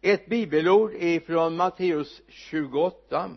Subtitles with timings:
[0.00, 3.30] ett bibelord ifrån Matteus 28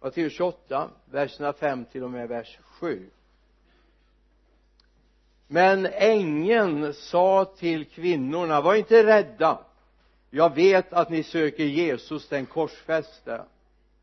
[0.00, 3.10] Matteus 28 verserna 5 till och med vers 7
[5.52, 9.58] men ängeln sa till kvinnorna var inte rädda.
[10.30, 13.44] Jag vet att ni söker Jesus den korsfäste.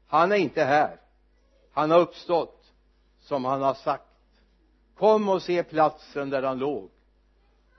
[0.07, 0.97] Han är inte här.
[1.71, 2.71] Han har uppstått
[3.19, 4.03] som han har sagt.
[4.95, 6.89] Kom och se platsen där han låg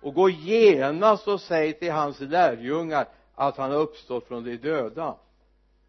[0.01, 5.17] och gå genast och säg till hans lärjungar att han har uppstått från de döda.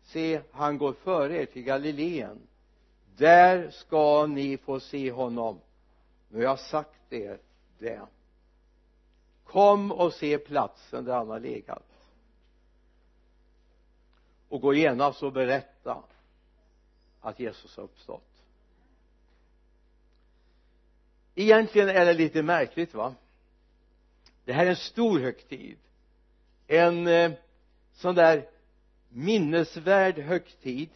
[0.04, 2.40] Se han går före er till Galileen.
[3.18, 5.60] Där ska ni få se honom.
[6.30, 7.40] Nu har jag sagt er
[7.80, 8.02] det.
[9.44, 11.84] Kom och se platsen där han har legat.
[14.50, 16.04] Och gå genast och berätta
[17.22, 18.24] att Jesus har uppstått.
[21.36, 23.16] Egentligen är det lite märkligt va?
[24.50, 25.78] Det här är en stor högtid.
[26.68, 27.32] En eh,
[27.94, 28.50] sån där
[29.10, 30.90] minnesvärd högtid.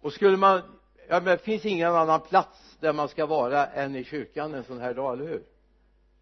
[0.00, 0.62] Och skulle man
[1.08, 4.64] ja men det finns ingen annan plats där man ska vara än i kyrkan en
[4.64, 5.42] sån här dag, eller hur?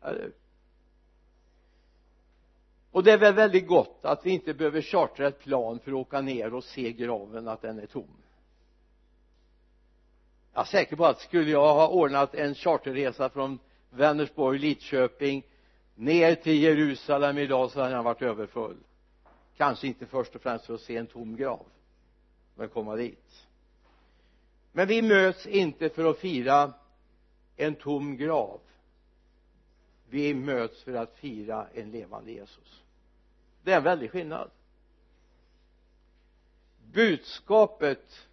[0.02, 0.32] Eller
[2.90, 5.96] och det är väl väldigt gott att vi inte behöver chartra ett plan för att
[5.96, 8.16] åka ner och se graven att den är tom.
[10.52, 13.58] Jag är säker på att skulle jag ha ordnat en charterresa från
[13.90, 15.42] Vänersborg, Lidköping
[15.94, 18.76] ner till Jerusalem idag så hade han varit överfull.
[19.56, 21.66] Kanske inte först och främst för att se en tom grav
[22.54, 23.46] men komma dit.
[24.72, 26.72] Men vi möts inte för att fira
[27.56, 28.60] en tom grav.
[30.08, 32.82] Vi möts för att fira en levande Jesus.
[33.62, 34.50] Det är en väldig skillnad.
[36.92, 38.26] Budskapet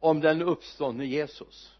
[0.00, 1.78] om den uppståndne Jesus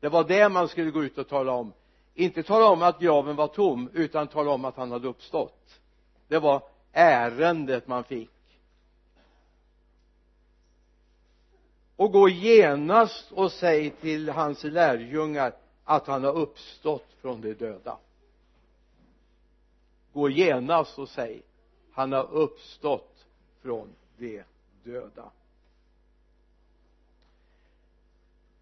[0.00, 1.72] det var det man skulle gå ut och tala om
[2.16, 5.80] inte tala om att graven var tom utan tala om att han hade uppstått.
[6.28, 8.30] Det var ärendet man fick.
[11.96, 15.52] Och gå genast och säg till hans lärjungar
[15.84, 17.98] att han har uppstått från de döda.
[20.12, 21.42] Gå genast och säg
[21.92, 23.26] han har uppstått
[23.62, 24.42] från de
[24.84, 25.30] döda.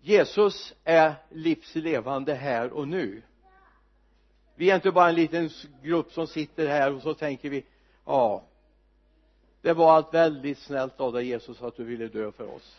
[0.01, 3.23] Jesus är livslevande här och nu
[4.55, 5.51] vi är inte bara en liten
[5.83, 7.65] grupp som sitter här och så tänker vi
[8.05, 8.45] ja
[9.65, 12.77] det var allt väldigt snällt av dig Jesus att du ville dö för oss.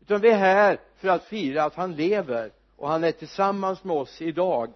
[0.00, 3.96] Utan vi är här för att fira att han lever och han är tillsammans med
[3.96, 4.72] oss idag.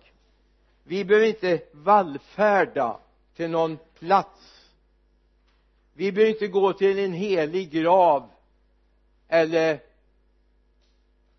[0.82, 3.00] Vi behöver inte vallfärda
[3.36, 4.70] till någon plats.
[5.94, 8.30] Vi behöver inte gå till en helig grav
[9.28, 9.80] eller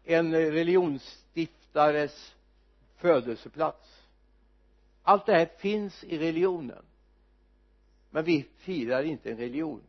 [0.04, 2.35] en religionsstiftares
[3.06, 4.04] födelseplats.
[5.04, 6.86] Allt det här finns i religionen.
[8.10, 9.82] Men vi firar inte en religion.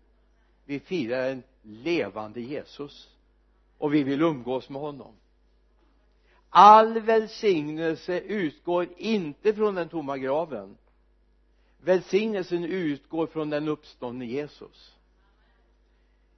[0.64, 3.08] Vi firar en levande Jesus.
[3.78, 5.14] Och vi vill umgås med honom.
[6.50, 10.76] All välsignelse utgår inte från den tomma graven.
[11.80, 14.94] Välsignelsen utgår från den uppståndne Jesus.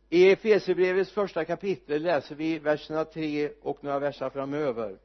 [0.08, 4.98] I Efesierbrevets första kapitel läser vi verserna 3 och några verser framöver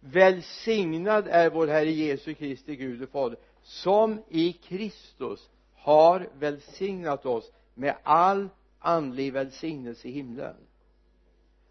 [0.00, 7.52] välsignad är vår Herre Jesu Kristi Gud och Fader som i Kristus har välsignat oss
[7.74, 8.48] med all
[8.78, 10.54] andlig välsignelse i himlen.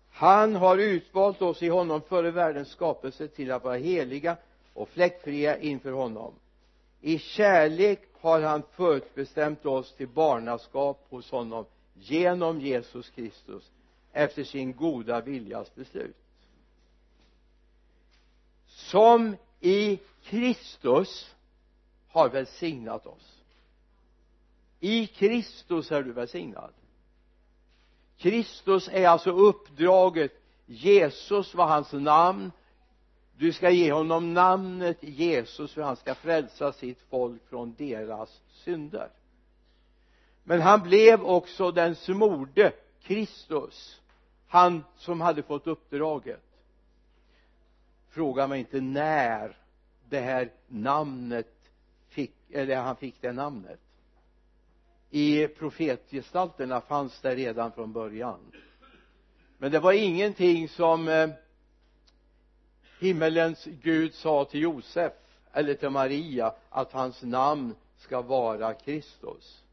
[0.09, 4.37] Han har utvalt oss i honom före världens skapelse till att vara heliga
[4.73, 6.33] och fläckfria inför honom.
[7.01, 13.71] I kärlek har han förutbestämt oss till barnaskap hos honom genom Jesus Kristus
[14.13, 16.15] efter sin goda viljas beslut
[18.91, 21.35] som i Kristus
[22.07, 23.43] har välsignat oss.
[24.79, 26.73] I Kristus är du välsignad.
[28.17, 30.31] Kristus är alltså uppdraget.
[30.65, 32.51] Jesus var hans namn.
[33.37, 39.09] Du ska ge honom namnet Jesus för han ska frälsa sitt folk från deras synder.
[40.43, 44.01] Men han blev också den smorde Kristus.
[44.47, 46.46] Han som hade fått uppdraget
[48.17, 49.57] fråga mig inte när
[50.09, 51.71] det här namnet
[52.07, 53.79] fick eller han fick det namnet.
[55.09, 58.39] I profetgestalterna fanns det redan från början.
[59.57, 61.29] Men det var ingenting som eh,
[62.99, 65.13] himmelens Gud sa till Josef
[65.53, 69.63] eller till Maria att hans namn ska vara Kristus.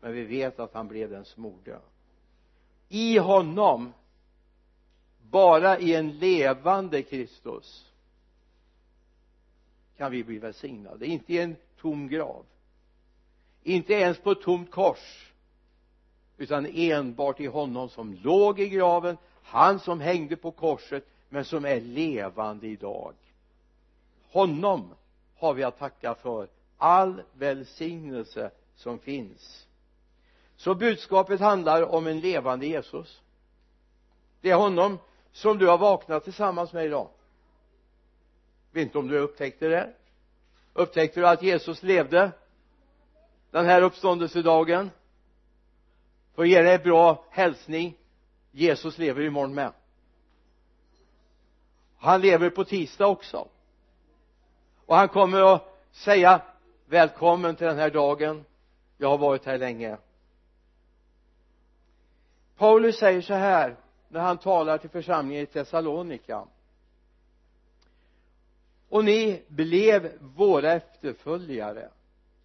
[0.00, 1.78] Men vi vet att han blev den smorde
[2.88, 3.92] i honom
[5.32, 7.92] bara i en levande Kristus
[9.96, 11.06] kan vi bli välsignade.
[11.06, 12.44] Inte i en tom grav.
[13.62, 15.32] Inte ens på ett tomt kors
[16.36, 21.64] utan enbart i honom som låg i graven han som hängde på korset men som
[21.64, 23.14] är levande idag.
[24.30, 24.94] Honom
[25.36, 29.66] har vi att tacka för all välsignelse som finns.
[30.56, 33.20] Så budskapet handlar om en levande Jesus.
[34.40, 34.98] Det är honom
[35.32, 37.08] som du har vaknat tillsammans med idag.
[38.72, 39.92] Vet inte om du upptäckte det.
[40.72, 42.32] Upptäckte du att Jesus levde
[43.50, 44.90] den här uppståndelsedagen?
[46.34, 47.96] För ge dig en bra hälsning.
[48.50, 49.72] Jesus lever imorgon med.
[51.96, 53.48] Han lever på tisdag också.
[54.86, 56.42] Och han kommer att säga
[56.86, 58.44] välkommen till den här dagen.
[58.96, 59.96] Jag har varit här länge.
[62.56, 63.76] Paulus säger så här
[64.12, 66.46] när han talar till församlingen i Thessalonika.
[68.88, 71.90] Och ni blev våra efterföljare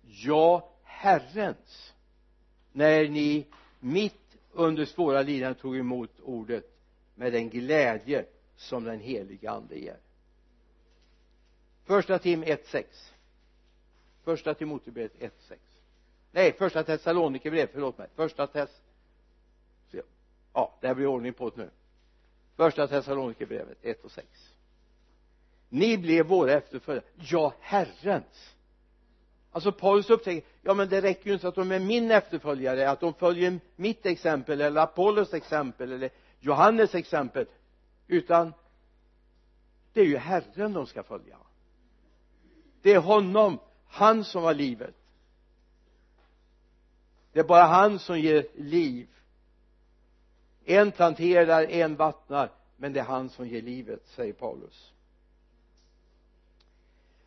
[0.01, 1.93] ja Herrens
[2.71, 3.45] när ni
[3.79, 6.77] mitt under svåra lidanden tog emot ordet
[7.15, 8.25] med den glädje
[8.55, 9.97] som den heliga ande ger.
[11.85, 12.83] Första tim 1.6
[14.23, 15.55] första Timoteusbrevet 1.6
[16.31, 18.07] nej första Thessalonikerbrevet förlåt mig.
[18.15, 18.81] Första Tess
[20.57, 21.69] ja det här blir ordning på det nu.
[22.55, 24.27] Första Thessalonikerbrevet 1 och 6
[25.69, 27.05] ni blev våra efterföljare.
[27.15, 28.55] Ja Herrens.
[29.51, 32.99] Alltså Paulus upptäcker ja men det räcker ju inte att de är min efterföljare att
[32.99, 36.09] de följer mitt exempel eller Apollos exempel eller
[36.39, 37.45] Johannes exempel
[38.07, 38.53] utan
[39.93, 41.37] det är ju Herren de ska följa.
[42.81, 44.95] Det är honom han som har livet.
[47.31, 49.07] Det är bara han som ger liv
[50.67, 54.93] en planterar, en vattnar men det är han som ger livet säger Paulus.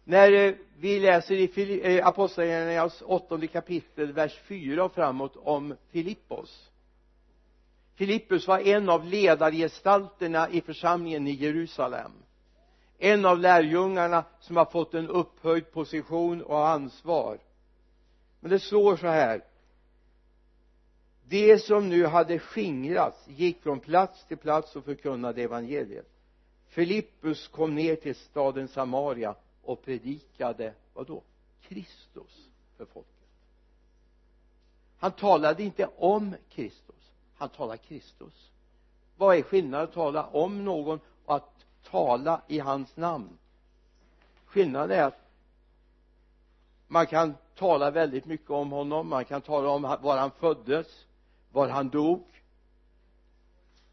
[0.04, 6.70] När eh, vi läser i eh, apostlagärningarnas åttonde kapitel vers 4 och framåt om Filippos.
[7.94, 12.12] Filippus var en av ledargestalterna i församlingen i Jerusalem.
[12.98, 17.38] En av lärjungarna som har fått en upphöjd position och ansvar.
[18.40, 19.44] Men det står så här
[21.31, 26.09] de som nu hade skingrats gick från plats till plats och förkunnade evangeliet.
[26.69, 31.23] Filippus kom ner till staden Samaria och predikade vad då
[31.62, 33.15] Kristus för folket.
[34.99, 37.12] Han talade inte om Kristus.
[37.37, 38.50] Han talade Kristus.
[39.17, 43.38] Vad är skillnaden att tala om någon och att tala i hans namn?
[44.44, 45.31] Skillnaden är att
[46.87, 49.09] man kan tala väldigt mycket om honom.
[49.09, 51.06] Man kan tala om var han föddes
[51.52, 52.25] var han dog.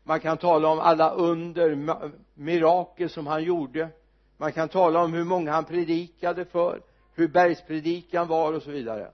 [0.03, 1.77] Man kan tala om alla under
[2.33, 3.89] mirakel som han gjorde.
[4.37, 6.81] Man kan tala om hur många han predikade för
[7.13, 9.11] hur bergspredikan var och så vidare.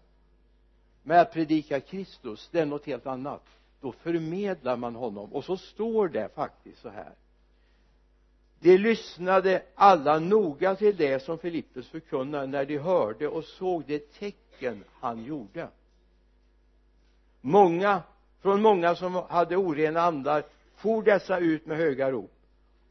[1.04, 3.44] Men att predika Kristus det är något helt annat.
[3.82, 5.34] Då förmedlar man honom.
[5.34, 7.14] Och så står det faktiskt så här.
[8.60, 14.14] De lyssnade alla noga till det som Filippus förkunnade när de hörde och såg det
[14.20, 15.68] tecken han gjorde.
[17.42, 18.02] Många
[18.44, 20.44] från många som hade orena andar
[20.76, 22.32] for dessa ut med höga rop.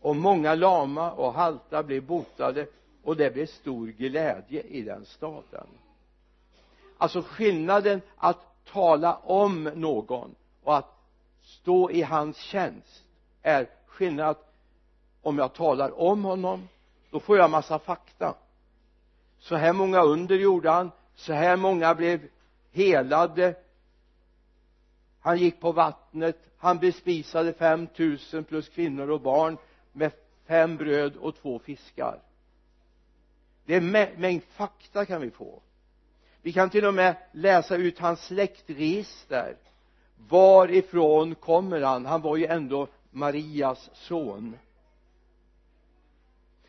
[0.01, 2.67] Och många lama och halta blev botade
[3.03, 5.67] och det blev stor glädje i den staden.
[6.99, 10.99] Alltså skillnaden att tala om någon och att
[11.43, 13.05] stå i hans tjänst
[13.43, 14.37] är skillnad.
[15.23, 16.69] Om jag talar om honom
[17.11, 18.35] då får jag massa fakta.
[19.39, 22.21] Så här många under gjorde han så här många blev
[22.73, 23.55] helade
[25.23, 29.59] han gick på vattnet han bespisade 5000 plus kvinnor och barn
[29.93, 30.13] med
[30.47, 32.23] fem bröd och två fiskar.
[33.65, 35.63] Det är mängd fakta kan vi få.
[36.43, 39.57] Vi kan till och med läsa ut hans släktregister.
[40.29, 42.07] Varifrån kommer han?
[42.07, 44.59] Han var ju ändå Marias son.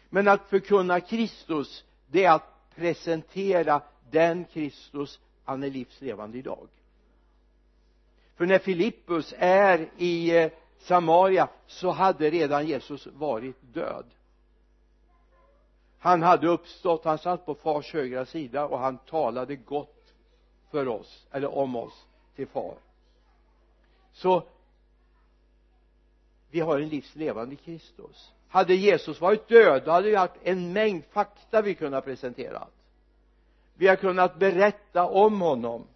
[0.09, 3.81] Men att förkunna Kristus det är att presentera
[4.11, 6.67] den Kristus han är livslevande idag
[8.35, 14.05] för när Filippus är i eh, Samaria så hade redan Jesus varit död.
[15.99, 20.13] Han hade uppstått, han satt på fars högra sida och han talade gott
[20.71, 22.75] för oss, eller om oss till far.
[24.11, 24.43] Så
[26.49, 28.31] vi har en livslevande Kristus.
[28.47, 32.67] Hade Jesus varit död då hade vi haft en mängd fakta vi kunnat presentera.
[33.73, 35.87] Vi har kunnat berätta om honom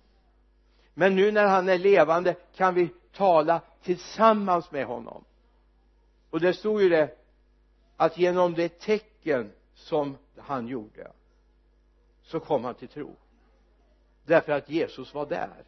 [0.99, 5.23] men nu när han är levande kan vi tala tillsammans med honom.
[6.29, 7.17] Och det stod ju det
[7.97, 11.11] att genom det tecken som han gjorde
[12.23, 13.15] så kom han till tro.
[14.25, 15.63] Därför att Jesus var där.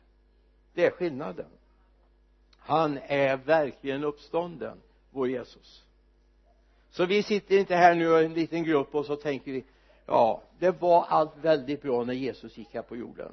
[0.73, 1.49] Det är skillnaden.
[2.57, 4.81] Han är verkligen uppstånden
[5.11, 5.83] vår Jesus.
[6.89, 9.63] Så vi sitter inte här nu en liten grupp och så tänker vi
[10.05, 13.31] ja det var allt väldigt bra när Jesus gick här på jorden.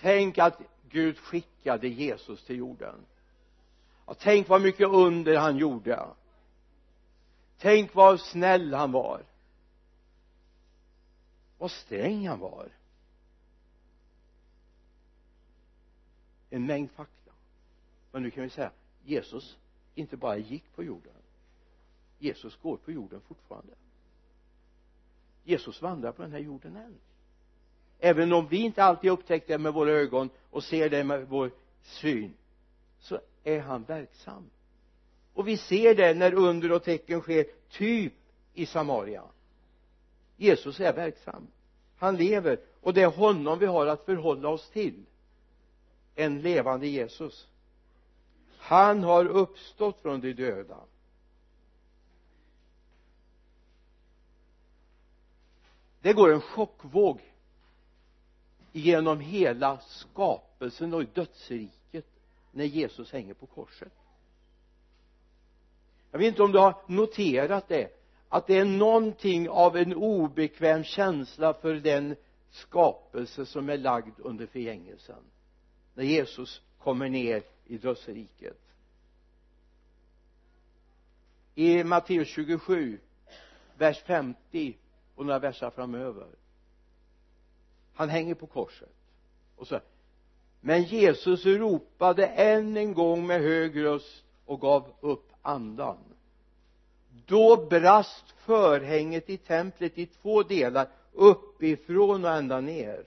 [0.00, 3.06] Tänk att Gud skickade Jesus till jorden.
[4.06, 6.06] Ja, tänk vad mycket under han gjorde.
[7.58, 9.24] Tänk vad snäll han var.
[11.58, 12.68] Vad sträng han var.
[16.50, 17.32] En mängd fakta.
[18.12, 18.72] Men nu kan vi säga
[19.04, 19.58] Jesus
[19.94, 21.14] inte bara gick på jorden.
[22.18, 23.74] Jesus går på jorden fortfarande.
[25.44, 26.98] Jesus vandrar på den här jorden än
[28.00, 31.50] även om vi inte alltid upptäcker det med våra ögon och ser det med vår
[31.82, 32.34] syn
[32.98, 34.50] så är han verksam.
[35.34, 38.14] Och vi ser det när under och tecken sker typ
[38.54, 39.24] i Samaria.
[40.36, 41.46] Jesus är verksam.
[41.96, 45.04] Han lever och det är honom vi har att förhålla oss till.
[46.14, 47.48] En levande Jesus.
[48.58, 50.78] Han har uppstått från de döda.
[56.00, 57.29] Det går en chockvåg
[58.72, 62.06] genom hela skapelsen och dödsriket
[62.50, 63.92] när Jesus hänger på korset.
[66.10, 70.84] Jag vet inte om du har noterat det att det är någonting av en obekväm
[70.84, 72.16] känsla för den
[72.50, 75.22] skapelse som är lagd under förgängelsen
[75.94, 78.58] när Jesus kommer ner i dödsriket.
[81.54, 82.98] I Matteus 27
[83.78, 84.76] vers 50
[85.14, 86.28] och några versar framöver
[88.00, 88.88] han hänger på korset.
[89.56, 89.80] Och så
[90.60, 95.96] men Jesus ropade än en gång med hög röst och gav upp andan.
[97.26, 103.04] Då brast förhänget i templet i två delar uppifrån och ända ner.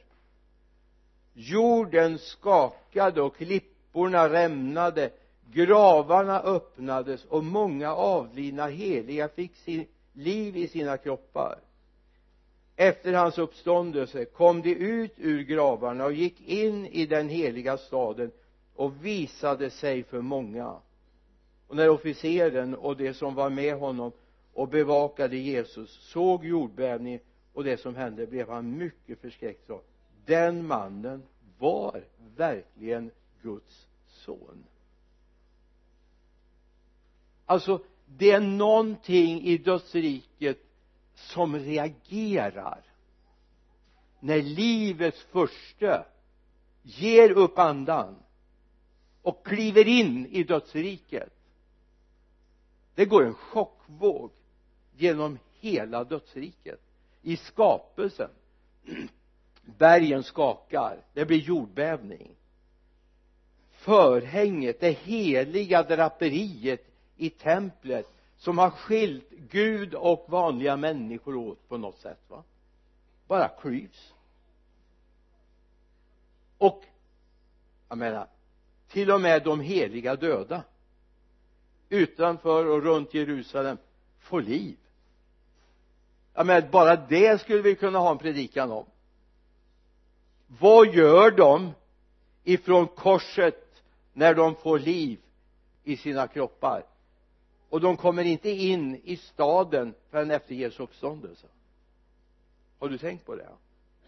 [1.34, 5.12] Jorden skakade och klipporna rämnade
[5.52, 11.60] gravarna öppnades och många avlidna heliga fick sin liv i sina kroppar
[12.76, 18.32] efter hans uppståndelse kom de ut ur gravarna och gick in i den heliga staden
[18.76, 20.80] och visade sig för många.
[21.68, 24.12] Och när officeren och de som var med honom
[24.54, 27.20] och bevakade Jesus såg jordbävningen
[27.54, 29.68] och det som hände blev han mycket förskräckt.
[29.68, 29.82] Så
[30.26, 31.24] den mannen
[31.60, 32.04] var
[32.36, 33.12] verkligen
[33.42, 34.64] Guds son.
[37.46, 40.63] Alltså det är någonting i dödsriket
[41.24, 42.82] som reagerar
[44.20, 46.06] när livets första
[46.82, 48.16] ger upp andan
[49.22, 51.34] och kliver in i dödsriket.
[52.96, 54.32] Det går en chockvåg
[54.98, 56.80] genom hela dödsriket
[57.22, 58.30] i skapelsen.
[59.62, 62.36] Bergen skakar det blir jordbävning.
[63.72, 66.86] Förhänget det heliga draperiet
[67.18, 68.10] i templet
[68.44, 72.44] som har skilt Gud och vanliga människor åt på något sätt va?
[73.28, 74.14] Bara klyvs
[76.58, 76.84] och
[77.90, 78.28] jag menar
[78.88, 80.64] till och med de heliga döda
[81.90, 83.78] utanför och runt Jerusalem
[84.20, 84.78] får liv.
[86.34, 88.86] Jag menar bara det skulle vi kunna ha en predikan om.
[90.48, 91.72] Vad gör de
[92.44, 93.84] ifrån korset
[94.14, 95.20] när de får liv
[95.84, 96.93] i sina kroppar?
[97.74, 101.48] Och de kommer inte in i staden förrän efter Jesu uppståndelse.
[102.80, 103.50] Har du tänkt på det?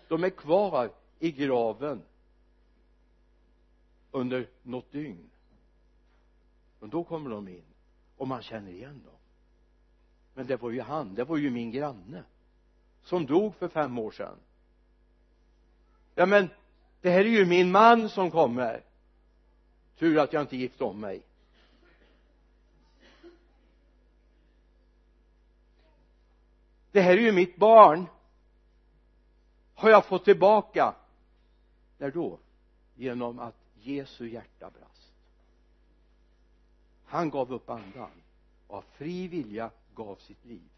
[0.08, 2.02] De är kvar i graven
[4.12, 5.30] under något dygn.
[6.80, 7.64] Men då kommer de in
[8.18, 9.20] och man känner igen dem.
[10.34, 12.24] Men det var ju han, det var ju min granne
[13.04, 14.38] som dog för fem år sedan.
[16.16, 16.50] Ja men
[17.02, 18.84] det här är ju min man som kommer.
[19.98, 21.22] Tur att jag inte gift om mig.
[26.96, 28.06] Det här är ju mitt barn.
[29.74, 30.96] Har jag fått tillbaka?
[31.98, 32.40] När då?
[32.96, 35.12] Genom att Jesu hjärta brast.
[37.06, 38.12] Han gav upp andan
[38.68, 40.70] och av fri vilja gav sitt liv.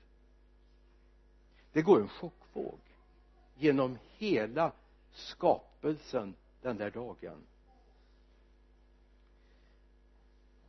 [1.71, 2.79] Det går en chockvåg
[3.55, 4.71] genom hela
[5.11, 7.43] skapelsen den där dagen.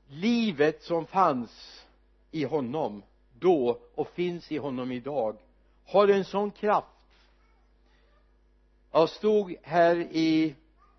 [0.09, 1.87] Livet som fanns
[2.31, 3.03] i honom
[3.39, 5.37] då och finns i honom idag.
[5.85, 6.89] Har en sån kraft?
[8.93, 10.55] Jag stod här i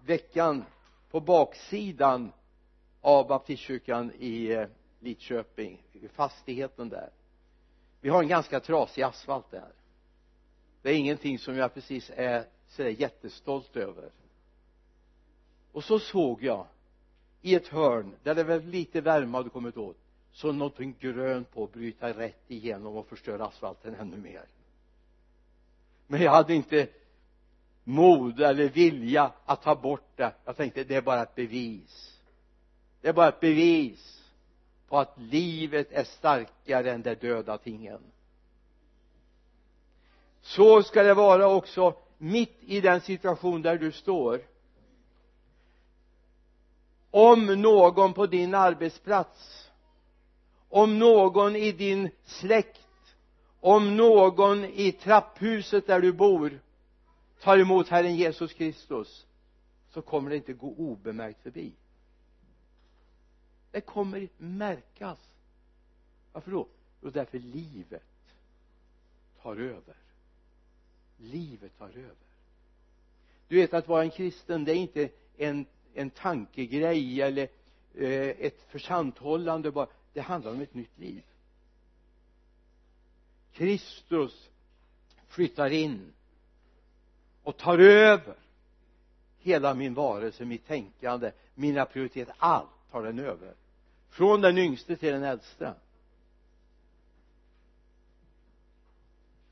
[0.06, 0.66] veckan
[1.12, 2.32] på baksidan
[3.02, 4.68] av baptistkyrkan i eh,
[5.00, 7.10] Lidköping i fastigheten där.
[8.02, 9.74] Vi har en ganska trasig asfalt där.
[10.82, 14.12] Det är ingenting som jag precis är sådär jättestolt över.
[15.72, 16.68] Och så såg jag
[17.42, 19.98] i ett hörn där det var lite värme hade kommit åt
[20.40, 24.46] så någonting grönt på att bryta rätt igenom och förstöra asfalten ännu mer.
[26.08, 26.88] Men jag hade inte
[27.84, 30.34] mod eller vilja att ta bort det.
[30.46, 32.20] Jag tänkte det är bara ett bevis.
[33.02, 34.24] Det är bara ett bevis
[34.88, 38.02] på att livet är starkare än de döda tingen.
[40.42, 44.42] Så ska det vara också mitt i den situation där du står.
[47.12, 49.69] Om någon på din arbetsplats
[50.70, 52.80] om någon i din släkt
[53.60, 56.60] om någon i trapphuset där du bor
[57.42, 59.26] tar emot Herren Jesus Kristus
[59.90, 61.72] så kommer det inte gå obemärkt förbi.
[63.72, 65.20] Det kommer märkas.
[66.34, 66.68] Varför då?
[67.02, 68.04] jo därför livet
[69.42, 69.96] tar över.
[71.18, 72.16] Livet tar över.
[73.48, 77.48] Du vet att vara en kristen det är inte en, en tankegrej eller
[77.96, 81.24] eh, ett försanthållande bara det handlar om ett nytt liv.
[83.54, 84.50] Kristus
[85.28, 86.14] flyttar in
[87.44, 88.36] och tar över
[89.38, 93.54] hela min varelse, mitt tänkande, mina prioriteter, allt tar den över.
[94.10, 95.74] Från den yngste till den äldste.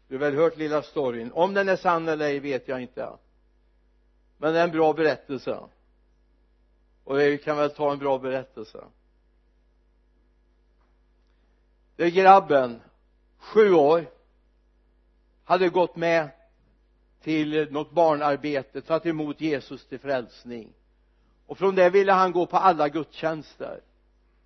[0.08, 1.32] Du har väl hört lilla storyn.
[1.32, 3.10] Om den är sann eller ej vet jag inte.
[4.38, 5.60] Men det är en bra berättelse.
[7.04, 8.84] Och vi kan väl ta en bra berättelse
[11.98, 12.82] där grabben
[13.38, 14.06] sju år
[15.44, 16.30] hade gått med
[17.22, 20.74] till något barnarbete tagit emot Jesus till frälsning.
[21.46, 23.82] Och från det ville han gå på alla gudstjänster.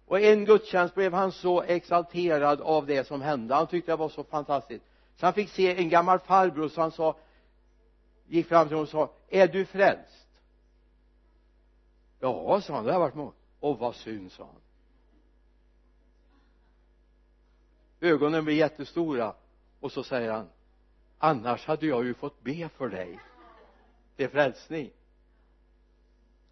[0.05, 3.55] Och en gudstjänst blev han så exalterad av det som hände.
[3.55, 4.86] Han tyckte det var så fantastiskt.
[5.15, 7.15] Så han fick se en gammal farbror så han sa
[8.27, 10.27] gick fram till honom och sa är du frälst?
[12.20, 14.62] Ja sa han det har jag varit många och vad synd sa han.
[18.01, 19.33] Ögonen blir jättestora.
[19.79, 20.47] Och så säger han
[21.21, 23.19] annars hade jag ju fått be för dig.
[24.15, 24.91] Till frälsning.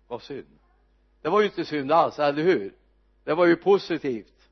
[0.07, 0.59] Vad synd.
[1.21, 2.73] Det var ju inte synd alls, eller hur?
[3.23, 4.49] Det var ju positivt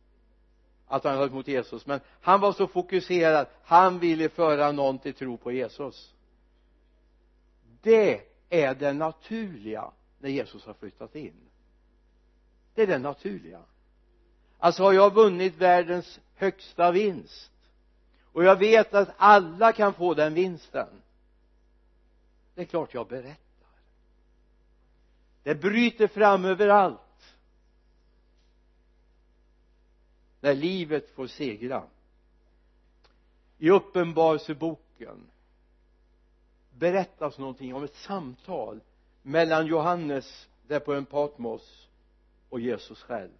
[0.87, 1.85] att han hade mot Jesus.
[1.85, 3.47] Men han var så fokuserad.
[3.63, 6.13] Han ville föra någon till tro på Jesus.
[7.81, 11.49] Det är det naturliga när Jesus har flyttat in.
[12.73, 13.61] Det är det naturliga
[14.57, 17.51] alltså har jag vunnit världens högsta vinst?
[18.37, 20.87] Och jag vet att alla kan få den vinsten.
[22.55, 23.37] Det är klart jag berättar.
[25.43, 27.35] Det bryter fram överallt.
[30.41, 31.83] När livet får segra.
[33.57, 35.29] I uppenbarelseboken
[36.69, 38.79] berättas någonting om ett samtal
[39.21, 41.87] mellan Johannes där på en Patmos
[42.49, 43.31] och Jesus själv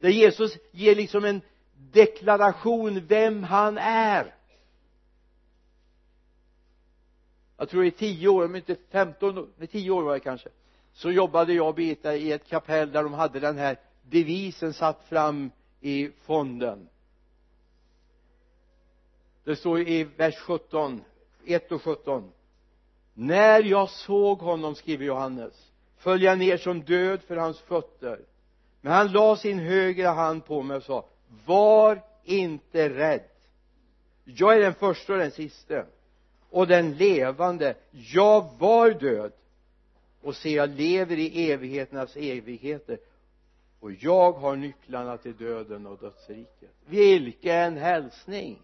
[0.00, 1.40] där Jesus ger liksom en
[1.74, 4.34] deklaration vem han är.
[7.56, 10.48] Jag tror i tio år, om inte femton, nej tio år var det kanske
[10.92, 15.04] så jobbade jag och Birgitta i ett kapell där de hade den här devisen satt
[15.04, 16.88] fram i fonden.
[19.44, 21.04] Det står i vers 17
[21.46, 22.32] 1 och 17
[23.14, 28.20] när jag såg honom skriver Johannes föll jag ner som död för hans fötter
[28.80, 31.04] men han la sin högra hand på mig och sa
[31.46, 33.24] var inte rädd.
[34.24, 35.86] Jag är den första och den siste
[36.50, 37.74] och den levande.
[37.90, 39.32] Jag var död
[40.22, 42.98] och se jag lever i evigheternas evigheter.
[43.80, 46.70] Och jag har nycklarna till döden och dödsriket.
[46.86, 48.58] Vilken hälsning!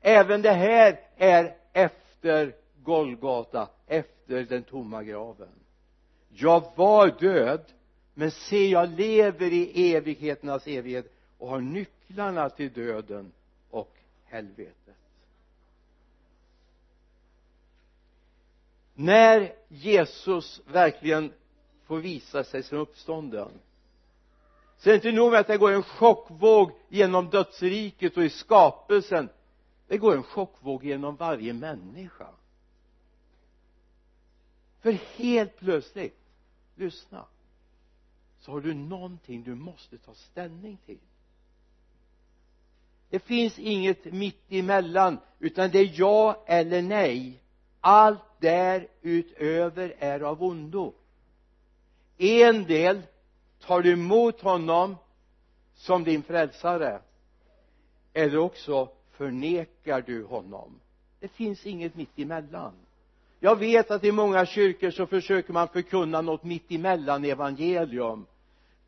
[0.00, 5.48] Även det här är efter Golgata efter den tomma graven.
[6.28, 7.64] Jag var död
[8.14, 13.32] men se jag lever i evigheternas evighet och har nycklarna till döden
[13.70, 14.96] och helvetet.
[18.94, 21.32] När Jesus verkligen
[21.84, 23.50] får visa sig som uppstånden
[24.82, 28.30] så är det inte nog med att det går en chockvåg genom dödsriket och i
[28.30, 29.28] skapelsen.
[29.86, 32.28] Det går en chockvåg genom varje människa.
[34.80, 36.18] För helt plötsligt
[36.74, 37.24] lyssna
[38.42, 40.98] så har du någonting du måste ta ställning till.
[43.10, 47.42] Det finns inget mitt emellan utan det är ja eller nej.
[47.80, 50.94] Allt därutöver är av ondo.
[52.18, 53.02] En del
[53.60, 54.96] tar du emot honom
[55.74, 57.00] som din frälsare
[58.12, 60.80] eller också förnekar du honom.
[61.20, 62.72] Det finns inget mitt emellan.
[63.40, 68.26] Jag vet att i många kyrkor så försöker man förkunna något mitt emellan evangelium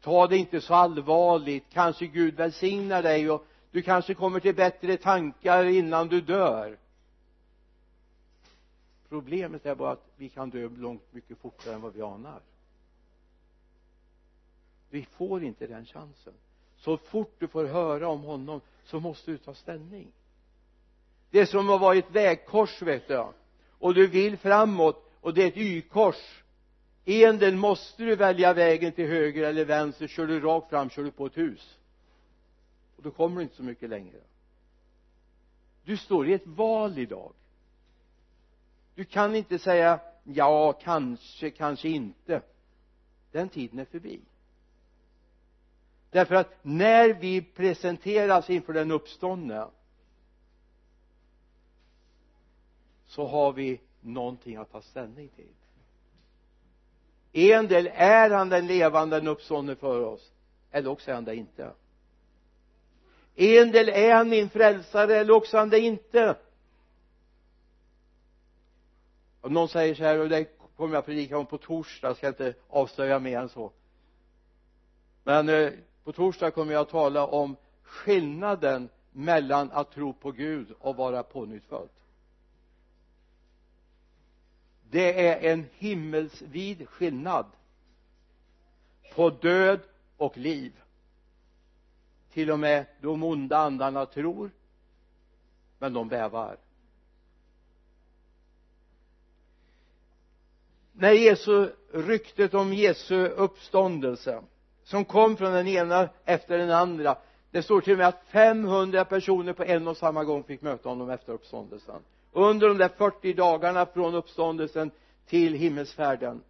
[0.05, 1.64] ta det inte så allvarligt.
[1.73, 6.79] Kanske Gud välsignar dig och du kanske kommer till bättre tankar innan du dör.
[9.09, 12.40] Problemet är bara att vi kan dö långt mycket fortare än vad vi anar.
[14.90, 16.35] Vi får inte den chansen.
[16.77, 20.07] Så fort du får höra om honom så måste du ta ställning.
[21.31, 23.27] Det är som att vara i ett vägkors vet du.
[23.79, 26.43] Och du vill framåt och det är ett y-kors
[27.05, 30.07] en del måste du välja vägen till höger eller vänster.
[30.07, 31.79] Kör du rakt fram kör du på ett hus.
[32.97, 34.21] Och då kommer du inte så mycket längre.
[35.85, 37.33] Du står i ett val idag.
[38.95, 42.43] Du kan inte säga ja kanske kanske inte.
[43.33, 44.21] Den tiden är förbi.
[46.11, 49.67] Därför att när vi presenteras inför den uppståndne
[53.07, 55.53] så har vi någonting att ta ställning till
[57.35, 60.33] en del är han den levande den uppståndne för oss
[60.70, 61.70] eller också är han det inte.
[63.35, 66.37] En del är han min frälsare eller också är han det inte.
[69.40, 70.44] Om någon säger så här och det
[70.77, 73.73] kommer jag predika om på torsdag jag ska inte avslöja mer än så.
[75.25, 75.73] Men eh,
[76.05, 81.23] på torsdag kommer jag att tala om skillnaden mellan att tro på Gud och vara
[81.23, 81.88] pånyttfödd
[84.94, 87.46] det är en himmelsvid skillnad
[89.14, 89.80] på död
[90.16, 90.72] och liv.
[92.33, 94.50] Till och med de onda andarna tror
[95.78, 96.57] men de bävar.
[100.92, 104.42] När Jesu ryktet om Jesu uppståndelse
[104.85, 107.16] som kom från den ena efter den andra
[107.50, 110.88] det står till och med att 500 personer på en och samma gång fick möta
[110.88, 112.02] honom efter uppståndelsen
[112.35, 114.90] under de där 40 dagarna från uppståndelsen
[115.27, 116.42] till himmelsfärden.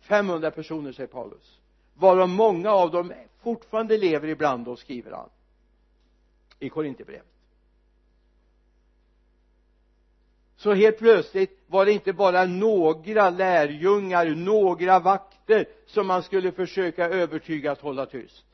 [0.00, 1.58] 500 personer säger Paulus.
[1.94, 5.28] Varav många av dem fortfarande lever ibland oss skriver han
[6.58, 7.26] i Korinthierbrevet.
[10.56, 17.08] Så helt plötsligt var det inte bara några lärjungar, några vakter som man skulle försöka
[17.08, 18.44] övertyga att hålla tyst.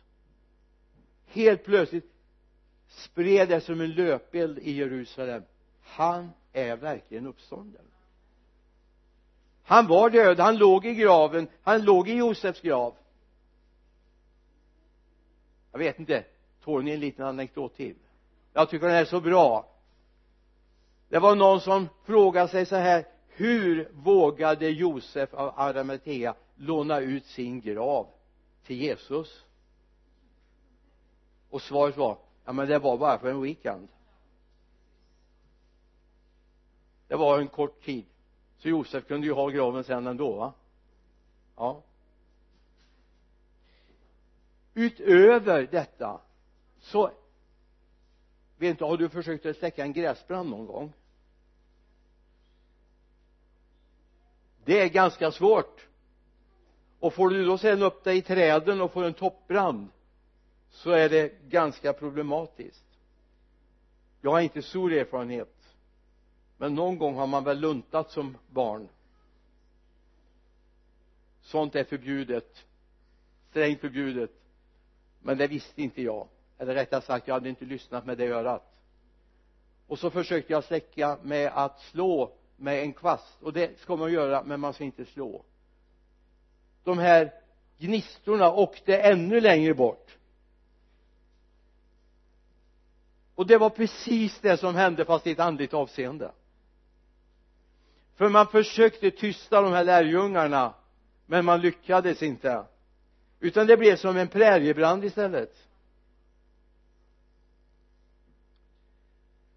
[1.27, 2.13] Helt plötsligt
[2.89, 5.43] spred det som en löpeld i Jerusalem.
[5.83, 7.83] Han är verkligen uppstånden.
[9.63, 12.95] Han var död, han låg i graven, han låg i Josefs grav.
[15.73, 16.25] Jag vet inte,
[16.65, 17.97] tål ni en liten anekdot till?
[18.53, 19.69] Jag tycker den är så bra.
[21.09, 27.27] Det var någon som frågade sig så här hur vågade Josef av Arimathea låna ut
[27.27, 28.07] sin grav
[28.67, 29.45] till Jesus?
[31.51, 33.89] Och svaret var ja men det var bara för en weekend.
[37.17, 38.05] Det var en kort tid.
[38.57, 40.53] Så Josef kunde ju ha graven sen ändå va?
[41.57, 41.83] Ja.
[44.75, 46.21] Utöver detta
[46.79, 47.11] så
[48.57, 50.93] vet inte, har du försökt att släcka en gräsbrand någon gång?
[54.65, 55.87] Det är ganska svårt.
[57.01, 59.89] Och får du då sen upp dig i träden och får en toppbrand
[60.71, 62.87] så är det ganska problematiskt.
[64.21, 65.56] Jag har inte stor erfarenhet
[66.59, 68.89] men någon gång har man väl luntat som barn.
[71.43, 72.65] Sånt är förbjudet.
[73.51, 74.31] Strängt förbjudet.
[75.23, 76.29] Men det visste inte jag.
[76.59, 78.73] Eller rättare sagt jag hade inte lyssnat med det örat.
[79.87, 83.43] Och så försökte jag släcka med att slå med en kvast.
[83.43, 85.45] Och det ska man göra men man ska inte slå.
[86.85, 87.33] De här
[87.79, 90.19] gnistorna åkte ännu längre bort.
[93.35, 96.33] Och det var precis det som hände fast i ett andligt avseende
[98.17, 100.75] för man försökte tysta de här lärjungarna
[101.27, 102.65] men man lyckades inte.
[103.41, 105.57] Utan det blev som en präriebrand istället.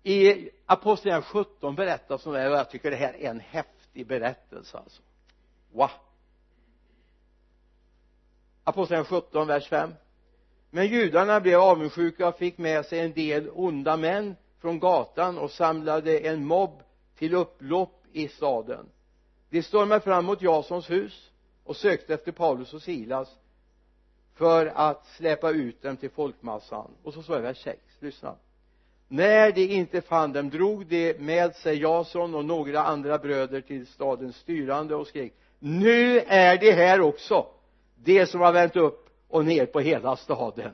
[0.04, 4.78] I apostlagärningarna 17 berättas om det och jag tycker det här är en häftig berättelse
[4.78, 5.02] alltså.
[5.72, 5.90] Wow
[8.64, 9.94] apostlagärningarna 17 vers 5
[10.70, 15.52] men judarna blev avundsjuka och fick med sig en del onda män från gatan och
[15.52, 16.84] samlade en mobb
[17.16, 18.86] till upplopp i staden.
[19.50, 21.32] De stormade fram mot Jasons hus
[21.64, 23.30] och sökte efter Paulus och Silas
[24.36, 26.92] för att släpa ut dem till folkmassan.
[27.04, 28.36] Och så står det vers 6, lyssna.
[29.08, 33.88] När de inte fann dem drog de med sig Jason och några andra bröder till
[33.88, 37.46] stadens styrande och skrek nu är de här också
[37.96, 40.72] de som har vänt upp och ner på hela staden.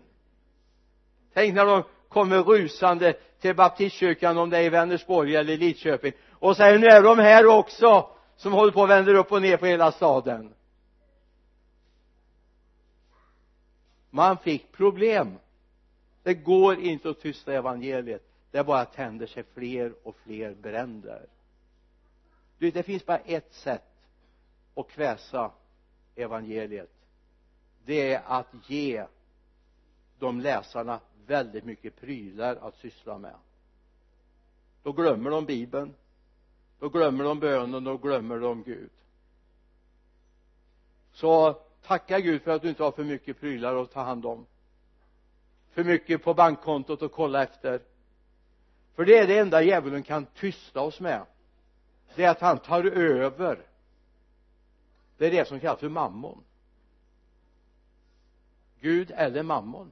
[1.33, 6.57] Tänk när de kommer rusande till baptistkyrkan om det är i Vänersborg eller Lidköping och
[6.57, 9.65] säger nu är de här också som håller på och vänder upp och ner på
[9.65, 10.53] hela staden.
[14.09, 15.37] Man fick problem.
[16.23, 18.23] Det går inte att tysta evangeliet.
[18.51, 21.25] Det bara tänder sig fler och fler bränder.
[22.57, 24.07] Du, det finns bara ett sätt
[24.75, 25.51] att kväsa
[26.15, 26.91] evangeliet.
[27.85, 29.05] Det är att ge
[30.19, 33.35] de läsarna väldigt mycket prylar att syssla med.
[34.83, 35.93] Då glömmer de bibeln
[36.79, 38.89] då glömmer de bönen då glömmer de Gud.
[41.11, 44.45] Så tacka Gud för att du inte har för mycket prylar att ta hand om.
[45.71, 47.81] För mycket på bankkontot att kolla efter.
[48.95, 51.25] För det är det enda djävulen kan tysta oss med.
[52.15, 53.65] Det är att han tar över.
[55.17, 56.43] Det är det som kallas för mammon.
[58.79, 59.91] Gud eller mammon.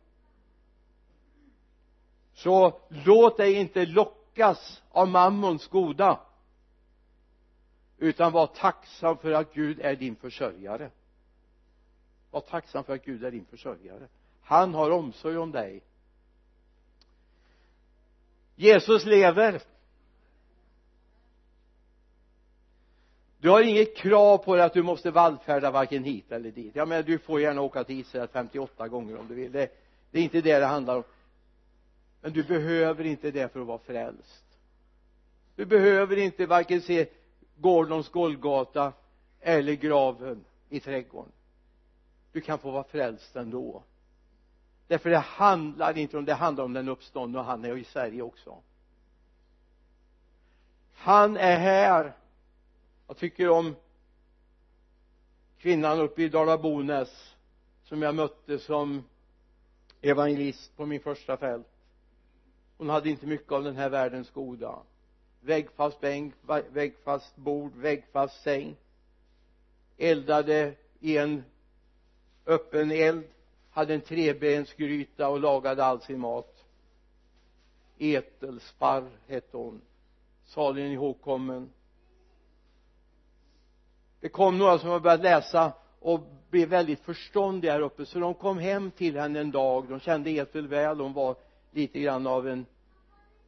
[2.34, 6.20] Så låt dig inte lockas av mammons goda
[7.98, 10.90] utan var tacksam för att Gud är din försörjare.
[12.32, 14.08] Var tacksam för att Gud är din försörjare.
[14.42, 15.82] Han har omsorg om dig.
[18.56, 19.62] Jesus lever.
[23.38, 26.76] Du har inget krav på dig att du måste vallfärda varken hit eller dit.
[26.76, 29.52] Ja men du får gärna åka till Israel 58 gånger om du vill.
[29.52, 29.72] Det,
[30.12, 31.04] det är inte det det handlar om.
[32.22, 34.44] Men du behöver inte det för att vara frälst.
[35.56, 37.08] Du behöver inte varken se
[37.56, 38.94] Gordons Golgata
[39.40, 41.32] eller graven i trädgården.
[42.32, 43.84] Du kan få vara frälst ändå.
[44.88, 48.22] Därför det handlar inte om det handlar om den uppståndne och han är i Sverige
[48.22, 48.58] också.
[50.94, 52.14] Han är här.
[53.08, 53.76] Jag tycker om
[55.58, 57.36] kvinnan uppe i Dala-Bonäs
[57.84, 59.04] som jag mötte som
[60.02, 61.68] evangelist på min första fält.
[62.78, 64.80] Hon hade inte mycket av den här världens goda
[65.44, 66.34] väggfast bänk,
[66.72, 68.76] väggfast bord, väggfast säng
[69.98, 71.44] eldade i en
[72.46, 73.24] öppen eld
[73.72, 76.64] hade en trebensgryta och lagade all sin mat.
[77.98, 79.82] Etelsparr hette hon.
[80.46, 81.70] Saligen ihågkommen.
[84.20, 88.34] Det kom några som hade börjat läsa och blev väldigt förståndiga här uppe så de
[88.34, 89.90] kom hem till henne en dag.
[89.90, 91.00] De kände Ethel väl.
[91.00, 91.36] Hon var
[91.72, 92.66] lite grann av en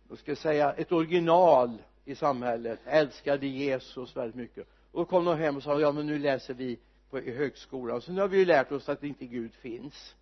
[0.08, 2.80] vad ska jag säga ett original i samhället.
[2.86, 4.68] Älskade Jesus väldigt mycket.
[4.92, 8.02] Och då kom de hem och sa ja men nu läser vi på i högskolan.
[8.02, 10.16] Så nu har vi ju lärt oss att inte Gud finns.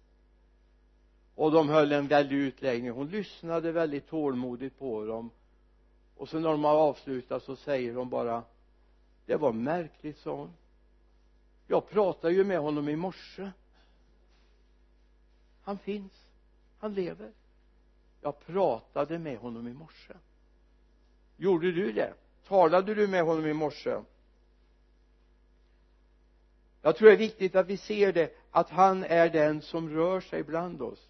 [1.36, 2.92] Och de höll en väldig utläggning.
[2.92, 5.30] Hon lyssnade väldigt tålmodigt på dem.
[6.18, 8.44] Och sen när de har avslutat så säger de bara
[9.26, 10.54] det var märkligt sa hon.
[11.68, 13.52] Jag pratade ju med honom i morse.
[15.62, 16.26] Han finns.
[16.80, 17.32] Han lever
[18.24, 20.14] jag pratade med honom i morse.
[21.38, 22.14] Gjorde du det?
[22.48, 24.02] Talade du med honom i morse?
[26.82, 30.22] Jag tror det är viktigt att vi ser det att han är den som rör
[30.22, 31.10] sig bland oss.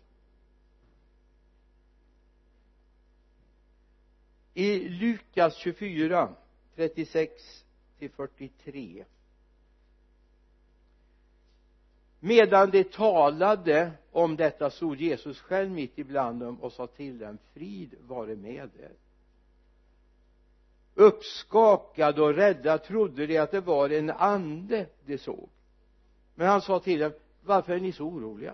[4.54, 6.36] I Lukas 24
[6.76, 7.66] 36
[8.00, 9.06] till 43
[12.26, 17.38] medan de talade om detta stod Jesus själv mitt ibland dem och sa till dem
[17.54, 18.92] frid vare med er.
[20.96, 25.50] Uppskakade och rädda trodde de att det var en ande de såg.
[26.36, 28.54] Men han sa till dem varför är ni så oroliga?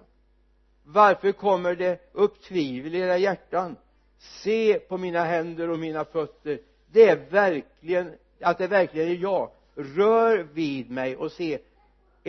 [0.83, 3.75] Varför kommer det upp tvivel i era hjärtan?
[4.17, 6.59] Se på mina händer och mina fötter.
[6.91, 9.51] Det är verkligen att det verkligen är jag.
[9.75, 11.59] Rör vid mig och se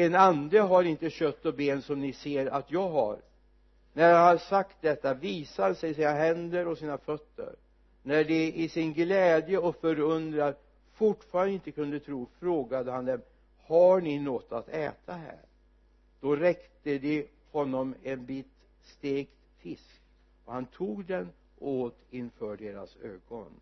[0.04, 3.18] en ande har inte kött och ben som ni ser att jag har.
[3.92, 7.54] När han har sagt detta visar sig sina händer och sina fötter.
[8.02, 10.54] När de i sin glädje och förundran
[10.92, 13.20] fortfarande inte kunde tro frågade han dem
[13.58, 15.38] har ni något att äta här?
[16.20, 18.46] Då räckte de honom en bit
[18.82, 20.00] stekt fisk
[20.44, 23.60] och han tog den och åt inför deras ögon.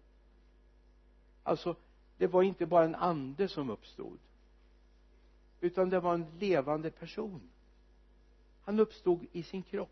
[1.42, 1.76] Alltså
[2.16, 4.18] det var inte bara en ande som uppstod
[5.60, 7.40] utan det var en levande person.
[8.64, 9.90] Han uppstod i sin kropp.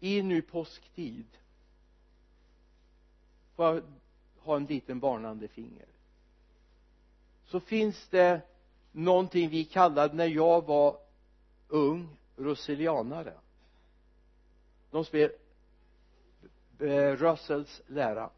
[0.00, 1.26] I nu påsktid
[3.56, 3.82] får jag
[4.38, 5.86] ha en liten varnande finger.
[7.46, 8.40] Så finns det
[8.92, 10.98] någonting vi kallade när jag var
[11.68, 13.34] ung russelianare
[14.90, 15.34] de spelade
[16.78, 18.30] eh, Russells lära.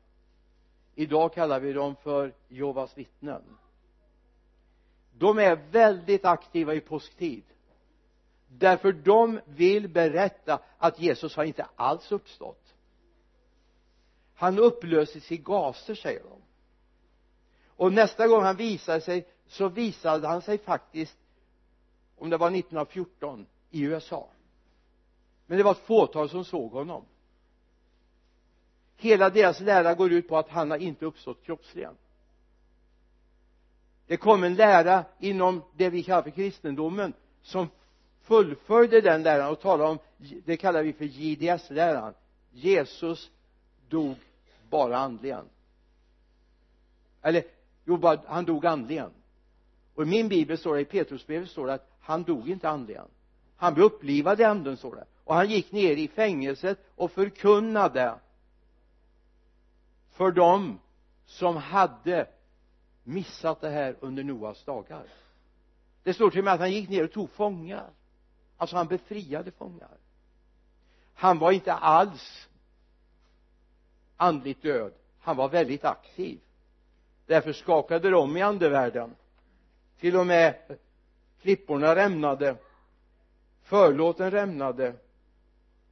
[0.94, 3.42] Idag kallar vi dem för Jehovas vittnen
[5.22, 7.44] de är väldigt aktiva i påsktid.
[8.48, 12.74] Därför de vill berätta att Jesus har inte alls uppstått.
[14.34, 16.42] Han upplöses i gaser säger de.
[17.66, 21.18] Och nästa gång han visade sig så visade han sig faktiskt
[22.18, 24.28] om det var 1914 i USA.
[25.46, 27.04] Men det var ett fåtal som såg honom.
[28.96, 31.96] Hela deras lära går ut på att han har inte uppstått kroppsligen
[34.12, 37.68] det kom en lära inom det vi kallar för kristendomen som
[38.22, 39.98] fullföljde den läran och talade om
[40.44, 42.14] det kallar vi för JDS-läran
[42.50, 43.30] Jesus
[43.88, 44.16] dog
[44.70, 45.44] bara andligen.
[47.22, 47.44] Eller
[47.84, 49.10] jo bara, han dog andligen.
[49.94, 53.08] Och i min bibel står det i Petrusbrevet står det att han dog inte andligen.
[53.56, 55.04] Han blev upplivad i anden står det.
[55.24, 58.14] Och han gick ner i fängelset och förkunnade
[60.10, 60.78] för dem
[61.26, 62.26] som hade
[63.04, 65.06] missat det här under Noas dagar.
[66.02, 67.90] Det står till och med att han gick ner och tog fångar.
[68.56, 69.96] Alltså han befriade fångar.
[71.14, 72.48] Han var inte alls
[74.16, 74.92] andligt död.
[75.20, 76.40] Han var väldigt aktiv.
[77.26, 79.14] Därför skakade de om i andevärlden.
[79.98, 80.78] Till och med
[81.40, 82.56] klipporna rämnade
[83.62, 84.94] förlåten rämnade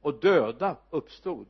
[0.01, 1.47] och döda uppstod.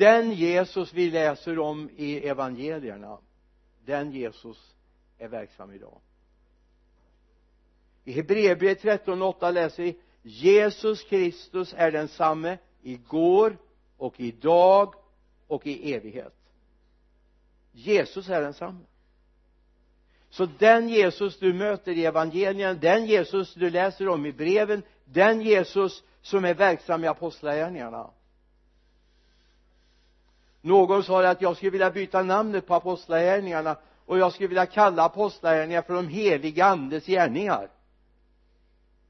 [0.00, 3.18] Den Jesus vi läser om i evangelierna
[3.84, 4.74] den Jesus
[5.18, 6.00] är verksam idag.
[8.04, 13.58] I Hebreerbrevet 13.8 läser vi Jesus Kristus är densamme igår
[13.96, 14.94] och idag
[15.46, 16.34] och i evighet.
[17.72, 18.84] Jesus är densamme.
[20.30, 25.40] Så den Jesus du möter i evangelien den Jesus du läser om i breven den
[25.40, 28.10] Jesus som är verksam i apostlagärningarna
[30.60, 35.04] någon sa att jag skulle vilja byta namnet på apostlagärningarna och jag skulle vilja kalla
[35.04, 37.70] apostlagärningarna för de heliga andes gärningar.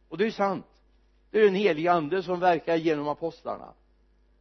[0.08, 0.66] Och det är ju sant.
[1.30, 3.72] Det är den heliga ande som verkar genom apostlarna.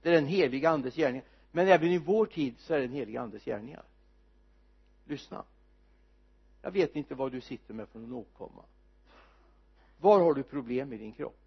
[0.01, 1.25] Det är den heliga andes gärningar.
[1.51, 3.83] Men även i vår tid så är det den heliga andes gärningar.
[5.05, 5.43] Lyssna.
[6.61, 8.63] Jag vet inte vad du sitter med för någon åkomma
[10.01, 11.38] var har du problem i din kropp?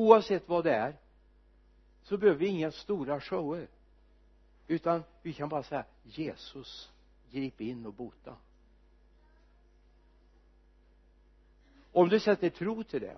[0.00, 0.96] Oavsett vad det är
[2.02, 3.68] så behöver vi inga stora shower.
[4.66, 6.92] Utan vi kan bara säga Jesus
[7.30, 8.36] grip in och bota.
[11.92, 13.16] Om du sätter tro till det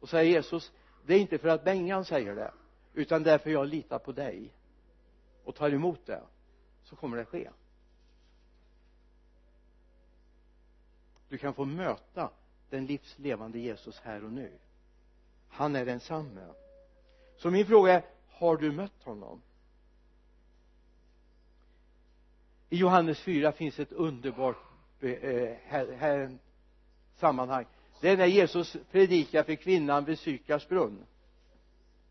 [0.00, 0.72] och säger Jesus
[1.06, 2.52] det är inte för att Bengan säger det
[2.94, 4.52] utan därför jag litar på dig
[5.44, 6.22] och tar emot det
[6.82, 7.50] så kommer det ske.
[11.28, 12.30] Du kan få möta
[12.70, 14.58] den livslevande Jesus här och nu
[15.52, 16.46] han är densamme.
[17.36, 19.42] Så min fråga är har du mött honom?
[22.68, 24.56] I Johannes 4 finns ett underbart
[25.00, 26.38] eh, eh här, här,
[27.16, 27.66] sammanhang.
[28.00, 31.04] Det är när Jesus predikar för kvinnan vid Sykars brunn.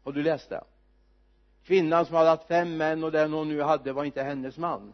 [0.04, 0.64] Har du läst det?
[1.64, 4.94] Kvinnan som hade haft fem män och den hon nu hade var inte hennes man.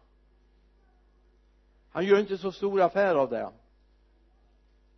[1.91, 3.51] Han gör inte så stor affär av det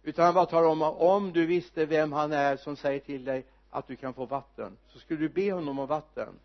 [0.04, 3.46] utan han bara talar om om du visste vem han är som säger till dig
[3.70, 6.40] att du kan få vatten så skulle du be honom om vatten.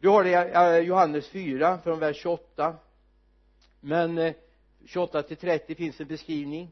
[0.00, 2.76] Du har det i eh, Johannes 4 från vers 28
[3.80, 4.34] men eh,
[4.84, 6.70] 28 till 30 finns en beskrivning.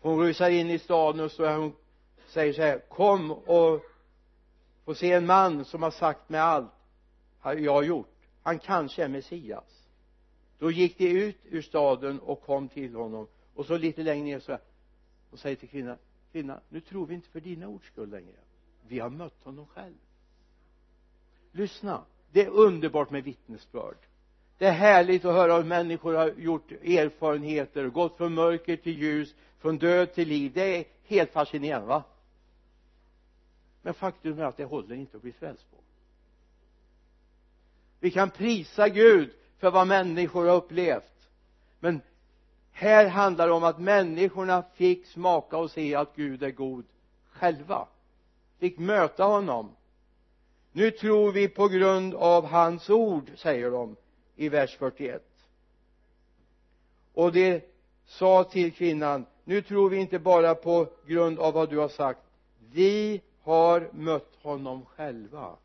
[0.00, 1.76] Hon rusar in i staden och så hon
[2.26, 3.80] säger så här kom och
[4.84, 6.72] få se en man som har sagt mig allt
[7.42, 8.16] jag har gjort.
[8.42, 9.79] Han kanske är Messias
[10.60, 13.26] då gick de ut ur staden och kom till honom.
[13.54, 14.60] Och så lite längre ner så här
[15.30, 15.96] och säger till kvinnan
[16.32, 18.36] kvinna nu tror vi inte för dina ords skull längre.
[18.88, 19.94] Vi har mött honom själv.
[21.52, 23.96] Lyssna det är underbart med vittnesbörd.
[24.58, 29.34] Det är härligt att höra hur människor har gjort erfarenheter gått från mörker till ljus
[29.58, 30.52] från död till liv.
[30.54, 32.02] Det är helt fascinerande va?
[33.82, 35.76] Men faktum är att det håller inte att bli frälst på.
[38.00, 41.28] Vi kan prisa Gud för vad människor har upplevt.
[41.80, 42.00] Men
[42.72, 46.84] här handlar det om att människorna fick smaka och se att Gud är god
[47.30, 47.86] själva.
[48.58, 49.70] Fick möta honom.
[50.72, 53.96] Nu tror vi på grund av hans ord säger de
[54.36, 55.26] i vers 41
[57.14, 57.60] och de
[58.06, 62.20] sa till kvinnan nu tror vi inte bara på grund av vad du har sagt.
[62.72, 65.56] Vi har mött honom själva.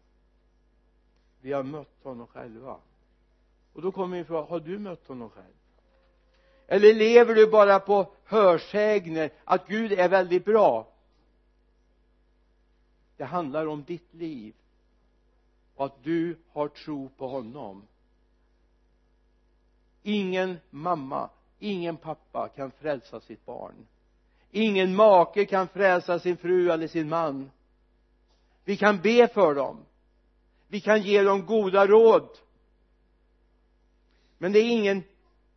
[1.41, 2.77] Vi har mött honom själva
[3.75, 5.53] och då kommer min fråga har du mött honom själv?
[6.67, 10.87] Eller lever du bara på hörsägner att Gud är väldigt bra?
[13.17, 14.53] Det handlar om ditt liv
[15.75, 17.87] och att du har tro på honom.
[20.03, 23.87] Ingen mamma ingen pappa kan frälsa sitt barn.
[24.51, 27.51] Ingen make kan frälsa sin fru eller sin man.
[28.63, 29.85] Vi kan be för dem.
[30.67, 32.29] Vi kan ge dem goda råd
[34.37, 35.03] men det är ingen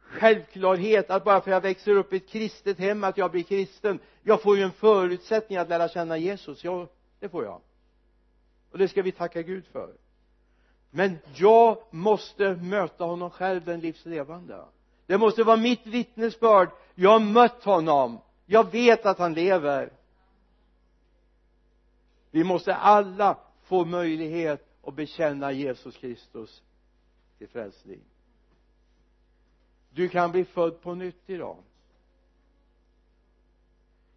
[0.01, 3.43] självklarhet att bara för att jag växer upp i ett kristet hem att jag blir
[3.43, 3.99] kristen.
[4.22, 6.64] Jag får ju en förutsättning att lära känna Jesus.
[6.64, 6.89] Ja
[7.20, 7.61] det får jag.
[8.70, 9.95] Och det ska vi tacka Gud för.
[10.91, 14.64] Men jag måste möta honom själv den livslevande.
[15.07, 16.68] Det måste vara mitt vittnesbörd.
[16.95, 18.18] Jag har mött honom.
[18.47, 19.93] Jag vet att han lever.
[22.31, 26.62] Vi måste alla få möjlighet att bekänna Jesus Kristus
[27.39, 28.01] till frälsning
[29.99, 31.57] du kan bli född på nytt idag.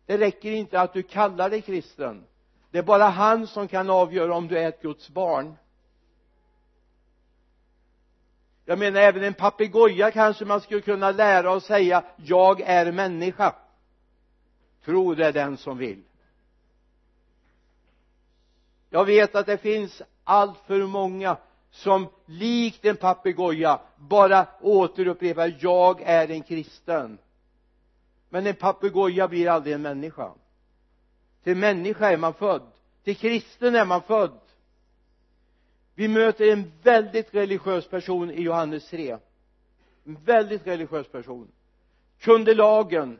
[0.05, 2.23] Det räcker inte att du kallar dig kristen.
[2.71, 5.55] Det är bara han som kan avgöra om du är ett Guds barn.
[8.65, 13.55] Jag menar även en papegoja kanske man skulle kunna lära och säga jag är människa.
[14.85, 16.03] Tro det den som vill.
[18.89, 21.37] Jag vet att det finns allt för många
[21.71, 27.17] som likt en papegoja bara återupprepar jag är en kristen.
[28.29, 30.31] Men en papegoja blir aldrig en människa.
[31.43, 32.71] Till människa är man född.
[33.03, 34.39] Till kristen är man född.
[35.95, 39.17] Vi möter en väldigt religiös person i Johannes 3
[40.05, 41.47] en väldigt religiös person.
[42.19, 43.19] Kunde lagen.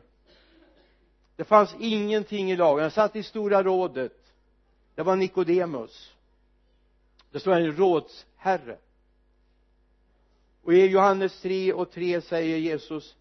[1.36, 2.82] Det fanns ingenting i lagen.
[2.82, 4.34] Han satt i stora rådet.
[4.94, 6.12] Det var Nikodemus.
[7.30, 7.76] Det står en
[8.42, 8.78] herre.
[10.62, 13.16] Och i Johannes 3 och 3 säger Jesus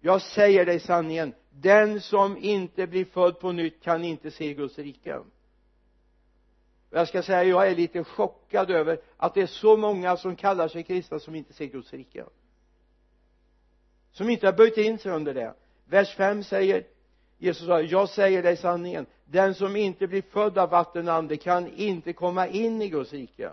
[0.00, 4.78] jag säger dig sanningen den som inte blir född på nytt kan inte se Guds
[4.78, 5.20] rike.
[6.90, 10.68] Jag ska säga jag är lite chockad över att det är så många som kallar
[10.68, 12.24] sig kristna som inte ser Guds rike.
[14.12, 15.54] Som inte har böjt in sig under det.
[15.84, 16.84] Vers 5 säger
[17.38, 21.36] Jesus sa jag säger dig sanningen den som inte blir född av vatten och ande
[21.36, 23.50] kan inte komma in i Guds rike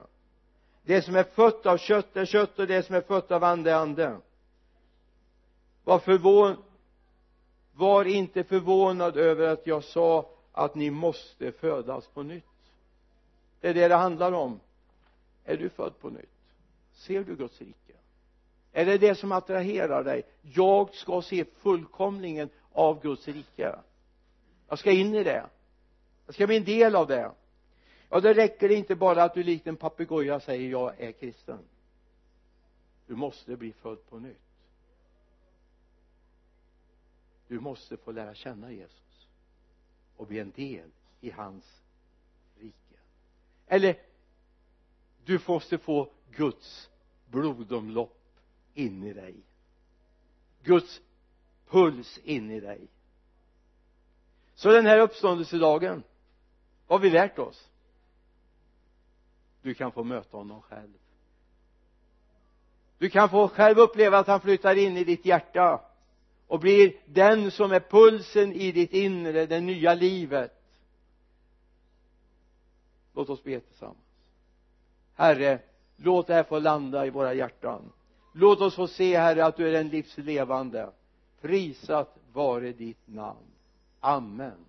[0.84, 3.71] det som är fött av kött är kött och det som är fött av ande
[3.71, 4.17] är ande.
[5.84, 6.55] Var förvån
[7.73, 12.43] var inte förvånad över att jag sa att ni måste födas på nytt.
[13.61, 14.59] Det är det det handlar om.
[15.45, 16.29] Är du född på nytt?
[16.93, 17.93] Ser du Guds rike?
[18.71, 20.23] Är det det som attraherar dig?
[20.41, 23.75] Jag ska se fullkomlingen av Guds rike.
[24.69, 25.45] Jag ska in i det.
[26.25, 27.31] Jag ska bli en del av det
[28.14, 31.59] ja det räcker inte bara att du likt en papegoja säger jag är kristen.
[33.07, 34.38] Du måste bli född på nytt.
[37.47, 39.28] Du måste få lära känna Jesus
[40.18, 40.89] och bli en del
[41.22, 41.82] i hans
[42.59, 42.99] rike.
[43.68, 43.99] Eller
[45.26, 46.89] du måste få Guds
[47.26, 48.22] blodomlopp
[48.74, 49.36] in i dig.
[50.64, 51.01] Guds
[51.68, 52.88] puls in i dig.
[54.55, 56.03] Så den här uppståndelsedagen
[56.88, 57.70] vad har vi lärt oss?
[59.64, 60.93] Du kan få möta honom själv.
[62.97, 65.82] Du kan få själv uppleva att han flyttar in i ditt hjärta
[66.47, 70.64] och blir den som är pulsen i ditt inre, det nya livet.
[73.14, 73.97] Låt oss be tillsammans.
[75.16, 75.59] Herre
[75.97, 77.91] låt det här få landa i våra hjärtan.
[78.34, 80.89] Låt oss få se herre att du är den livslevande.
[81.41, 83.51] Prisat vare ditt namn.
[83.99, 84.66] Amen.